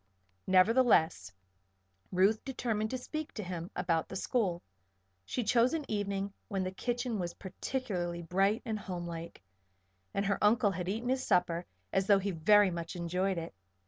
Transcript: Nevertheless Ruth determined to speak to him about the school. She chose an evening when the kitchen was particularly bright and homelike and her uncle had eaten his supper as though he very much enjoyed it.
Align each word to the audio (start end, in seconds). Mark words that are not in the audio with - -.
Nevertheless 0.47 1.31
Ruth 2.11 2.43
determined 2.43 2.89
to 2.89 2.97
speak 2.97 3.35
to 3.35 3.43
him 3.43 3.69
about 3.75 4.09
the 4.09 4.15
school. 4.15 4.63
She 5.25 5.43
chose 5.43 5.75
an 5.75 5.85
evening 5.87 6.33
when 6.47 6.63
the 6.63 6.71
kitchen 6.71 7.19
was 7.19 7.35
particularly 7.35 8.23
bright 8.23 8.63
and 8.65 8.79
homelike 8.79 9.43
and 10.11 10.25
her 10.25 10.43
uncle 10.43 10.71
had 10.71 10.89
eaten 10.89 11.09
his 11.09 11.23
supper 11.23 11.67
as 11.93 12.07
though 12.07 12.17
he 12.17 12.31
very 12.31 12.71
much 12.71 12.95
enjoyed 12.95 13.37
it. 13.37 13.53